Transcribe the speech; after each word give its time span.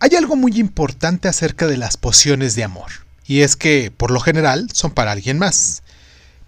Hay 0.00 0.14
algo 0.16 0.36
muy 0.36 0.58
importante 0.58 1.28
acerca 1.28 1.66
de 1.66 1.76
las 1.76 1.96
pociones 1.96 2.54
de 2.54 2.64
amor, 2.64 2.90
y 3.26 3.40
es 3.40 3.56
que, 3.56 3.90
por 3.90 4.10
lo 4.10 4.20
general, 4.20 4.68
son 4.72 4.92
para 4.92 5.12
alguien 5.12 5.38
más. 5.38 5.82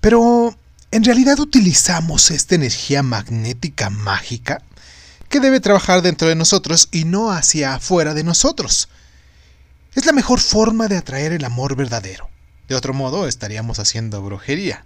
Pero, 0.01 0.57
¿en 0.91 1.05
realidad 1.05 1.39
utilizamos 1.41 2.31
esta 2.31 2.55
energía 2.55 3.03
magnética 3.03 3.91
mágica? 3.91 4.63
que 5.31 5.41
debe 5.41 5.61
trabajar 5.61 6.03
dentro 6.03 6.29
de 6.29 6.35
nosotros 6.35 6.89
y 6.91 7.05
no 7.05 7.31
hacia 7.31 7.75
afuera 7.75 8.15
de 8.15 8.25
nosotros. 8.25 8.89
Es 9.95 10.05
la 10.05 10.13
mejor 10.13 10.41
forma 10.41 10.89
de 10.89 10.97
atraer 10.97 11.33
el 11.33 11.45
amor 11.45 11.77
verdadero. 11.77 12.29
De 12.69 12.75
otro 12.75 12.93
modo, 12.93 13.29
estaríamos 13.29 13.79
haciendo 13.79 14.21
brujería. 14.23 14.85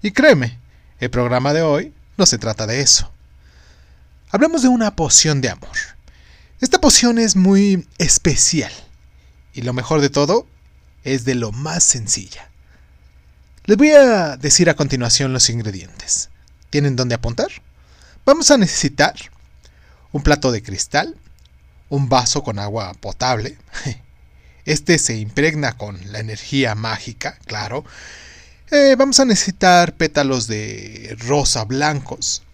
Y 0.00 0.12
créeme, 0.12 0.58
el 0.98 1.10
programa 1.10 1.52
de 1.52 1.60
hoy 1.60 1.92
no 2.16 2.24
se 2.24 2.38
trata 2.38 2.66
de 2.66 2.80
eso. 2.80 3.12
Hablamos 4.30 4.62
de 4.62 4.68
una 4.68 4.96
poción 4.96 5.42
de 5.42 5.50
amor. 5.50 5.76
Esta 6.62 6.80
poción 6.80 7.18
es 7.18 7.34
muy 7.34 7.88
especial. 7.98 8.72
Y 9.52 9.62
lo 9.62 9.72
mejor 9.72 10.00
de 10.00 10.10
todo, 10.10 10.46
es 11.02 11.24
de 11.24 11.34
lo 11.34 11.50
más 11.50 11.82
sencilla. 11.82 12.48
Les 13.64 13.76
voy 13.76 13.90
a 13.90 14.36
decir 14.36 14.70
a 14.70 14.76
continuación 14.76 15.32
los 15.32 15.50
ingredientes. 15.50 16.30
¿Tienen 16.70 16.94
dónde 16.94 17.16
apuntar? 17.16 17.48
Vamos 18.24 18.52
a 18.52 18.58
necesitar 18.58 19.16
un 20.12 20.22
plato 20.22 20.52
de 20.52 20.62
cristal, 20.62 21.16
un 21.88 22.08
vaso 22.08 22.44
con 22.44 22.60
agua 22.60 22.94
potable. 22.94 23.58
Este 24.64 25.00
se 25.00 25.16
impregna 25.16 25.76
con 25.76 25.98
la 26.12 26.20
energía 26.20 26.76
mágica, 26.76 27.36
claro. 27.46 27.84
Eh, 28.70 28.94
vamos 28.96 29.18
a 29.18 29.24
necesitar 29.24 29.96
pétalos 29.96 30.46
de 30.46 31.16
rosa 31.18 31.64
blancos, 31.64 32.44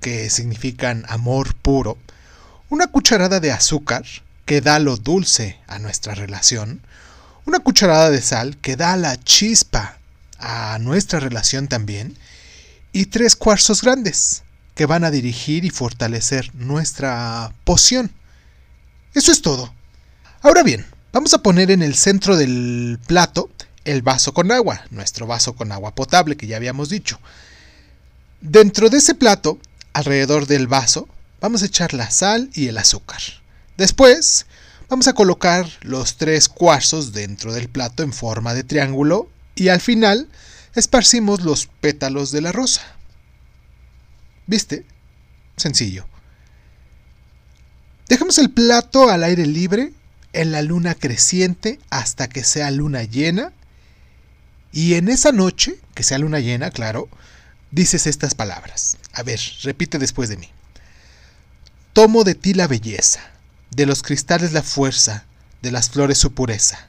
que 0.00 0.30
significan 0.30 1.04
amor 1.08 1.56
puro. 1.56 1.98
Una 2.70 2.86
cucharada 2.88 3.40
de 3.40 3.50
azúcar, 3.50 4.04
que 4.44 4.60
da 4.60 4.78
lo 4.78 4.96
dulce 4.98 5.58
a 5.68 5.78
nuestra 5.78 6.14
relación. 6.14 6.82
Una 7.46 7.60
cucharada 7.60 8.10
de 8.10 8.20
sal, 8.20 8.58
que 8.58 8.76
da 8.76 8.96
la 8.98 9.18
chispa 9.18 9.98
a 10.38 10.78
nuestra 10.78 11.18
relación 11.18 11.68
también. 11.68 12.18
Y 12.92 13.06
tres 13.06 13.36
cuarzos 13.36 13.80
grandes, 13.80 14.42
que 14.74 14.84
van 14.84 15.04
a 15.04 15.10
dirigir 15.10 15.64
y 15.64 15.70
fortalecer 15.70 16.54
nuestra 16.54 17.54
poción. 17.64 18.12
Eso 19.14 19.32
es 19.32 19.40
todo. 19.40 19.72
Ahora 20.42 20.62
bien, 20.62 20.84
vamos 21.12 21.32
a 21.32 21.42
poner 21.42 21.70
en 21.70 21.82
el 21.82 21.94
centro 21.94 22.36
del 22.36 22.98
plato 23.06 23.50
el 23.84 24.02
vaso 24.02 24.34
con 24.34 24.52
agua, 24.52 24.84
nuestro 24.90 25.26
vaso 25.26 25.54
con 25.54 25.72
agua 25.72 25.94
potable 25.94 26.36
que 26.36 26.46
ya 26.46 26.56
habíamos 26.56 26.90
dicho. 26.90 27.18
Dentro 28.42 28.90
de 28.90 28.98
ese 28.98 29.14
plato, 29.14 29.58
alrededor 29.94 30.46
del 30.46 30.66
vaso, 30.66 31.08
vamos 31.40 31.62
a 31.62 31.66
echar 31.66 31.94
la 31.94 32.10
sal 32.10 32.50
y 32.54 32.68
el 32.68 32.78
azúcar. 32.78 33.20
Después, 33.76 34.46
vamos 34.88 35.08
a 35.08 35.12
colocar 35.12 35.68
los 35.82 36.16
tres 36.16 36.48
cuarzos 36.48 37.12
dentro 37.12 37.52
del 37.52 37.68
plato 37.68 38.02
en 38.02 38.12
forma 38.12 38.54
de 38.54 38.64
triángulo 38.64 39.28
y 39.54 39.68
al 39.68 39.80
final 39.80 40.28
esparcimos 40.74 41.42
los 41.42 41.66
pétalos 41.66 42.32
de 42.32 42.40
la 42.40 42.52
rosa. 42.52 42.82
¿Viste? 44.46 44.86
Sencillo. 45.56 46.06
Dejamos 48.08 48.38
el 48.38 48.50
plato 48.50 49.10
al 49.10 49.22
aire 49.22 49.46
libre 49.46 49.92
en 50.32 50.52
la 50.52 50.62
luna 50.62 50.94
creciente 50.94 51.78
hasta 51.90 52.28
que 52.28 52.44
sea 52.44 52.70
luna 52.70 53.02
llena. 53.02 53.52
Y 54.72 54.94
en 54.94 55.08
esa 55.08 55.32
noche, 55.32 55.78
que 55.94 56.02
sea 56.02 56.18
luna 56.18 56.40
llena, 56.40 56.70
claro, 56.70 57.08
dices 57.70 58.06
estas 58.06 58.34
palabras. 58.34 58.96
A 59.12 59.22
ver, 59.22 59.40
repite 59.62 59.98
después 59.98 60.28
de 60.28 60.36
mí. 60.36 60.48
Tomo 61.98 62.22
de 62.22 62.36
ti 62.36 62.54
la 62.54 62.68
belleza, 62.68 63.18
de 63.72 63.84
los 63.84 64.04
cristales 64.04 64.52
la 64.52 64.62
fuerza, 64.62 65.24
de 65.62 65.72
las 65.72 65.90
flores 65.90 66.16
su 66.16 66.32
pureza, 66.32 66.88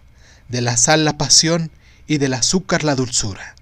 de 0.50 0.62
la 0.62 0.78
sal 0.78 1.04
la 1.04 1.18
pasión 1.18 1.72
y 2.06 2.20
del 2.20 2.36
azúcar 2.36 2.84
la 2.84 2.94
dulzura. 2.94 3.56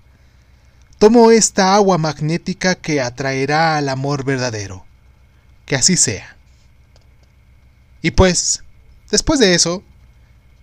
Tomo 0.98 1.32
esta 1.32 1.74
agua 1.74 1.98
magnética 1.98 2.76
que 2.76 3.00
atraerá 3.00 3.78
al 3.78 3.88
amor 3.88 4.26
verdadero. 4.26 4.86
Que 5.66 5.78
así 5.78 5.96
sea. 5.96 6.36
Y 8.02 8.12
pues, 8.12 8.62
después 9.10 9.40
de 9.40 9.54
eso, 9.54 9.84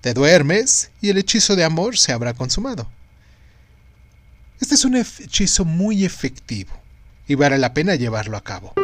te 0.03 0.13
duermes 0.13 0.91
y 1.01 1.09
el 1.09 1.17
hechizo 1.17 1.57
de 1.57 1.65
amor 1.65 1.97
se 1.97 2.13
habrá 2.13 2.35
consumado. 2.35 2.91
Este 4.61 4.75
es 4.75 4.85
un 4.85 4.97
hechizo 4.97 5.65
muy 5.65 6.05
efectivo 6.05 6.79
y 7.27 7.37
vale 7.37 7.57
la 7.57 7.73
pena 7.73 7.95
llevarlo 7.95 8.37
a 8.37 8.45
cabo. 8.45 8.75